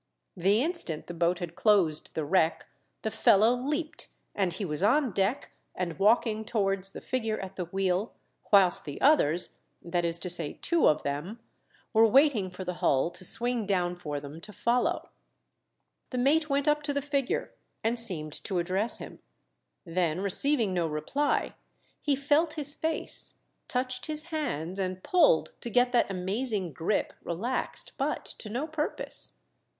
The 0.35 0.63
instant 0.63 1.05
the 1.05 1.13
boat 1.13 1.37
had 1.37 1.53
closed 1.55 2.15
the 2.15 2.25
wreck 2.25 2.65
the 3.03 3.11
fellow 3.11 3.53
leaped, 3.55 4.07
and 4.33 4.51
he 4.51 4.65
was 4.65 4.81
on 4.81 5.11
deck 5.11 5.51
and 5.75 5.99
walking 5.99 6.43
towards 6.43 6.89
the 6.93 7.01
figure 7.01 7.37
at 7.39 7.55
the 7.55 7.65
wheel, 7.65 8.15
whilst 8.51 8.83
the 8.85 8.99
others— 8.99 9.57
that 9.93 10.03
is 10.03 10.17
to 10.17 10.29
say, 10.31 10.57
two 10.63 10.87
of 10.89 11.03
them— 11.03 11.39
were 11.93 12.07
waiting 12.07 12.49
for 12.49 12.63
the 12.63 12.73
hull 12.81 13.11
to 13.11 13.23
swing 13.23 13.67
down 13.67 13.95
for 13.95 14.19
them 14.19 14.41
to 14.41 14.51
follow. 14.51 14.91
29S 14.91 14.91
THE 14.95 14.97
DEATH 14.97 15.03
SHIP. 15.03 16.09
The 16.09 16.17
mate 16.17 16.49
went 16.49 16.67
up 16.67 16.81
to 16.81 16.93
the 16.95 17.01
figure, 17.03 17.53
and 17.83 17.99
seemed 17.99 18.33
to 18.45 18.57
address 18.57 18.97
him; 18.97 19.19
then, 19.85 20.19
receiving 20.21 20.73
no 20.73 20.87
reply, 20.87 21.53
he 22.01 22.15
felt 22.15 22.53
his 22.53 22.73
face, 22.75 23.35
touched 23.67 24.07
his 24.07 24.23
hands, 24.33 24.79
and 24.79 25.03
pulled 25.03 25.51
to 25.61 25.69
get 25.69 25.91
that 25.91 26.09
amazing 26.09 26.73
grip 26.73 27.13
relaxed, 27.23 27.91
but 27.99 28.25
to 28.39 28.49
no 28.49 28.65
purpose. 28.65 29.33